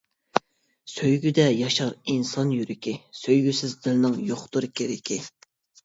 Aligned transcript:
سۆيگۈدە 0.93 1.45
ياشار 1.57 1.93
ئىنسان 2.15 2.55
يۈرىكى، 2.57 2.97
سۆيگۈسىز 3.21 3.79
دىلنىڭ 3.87 4.21
يوقتۇر 4.35 4.73
كىرىكى. 4.81 5.25